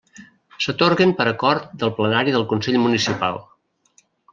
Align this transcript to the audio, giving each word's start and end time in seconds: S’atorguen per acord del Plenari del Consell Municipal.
S’atorguen 0.65 1.11
per 1.21 1.27
acord 1.33 1.69
del 1.85 1.95
Plenari 2.01 2.37
del 2.39 2.49
Consell 2.55 2.83
Municipal. 2.89 3.43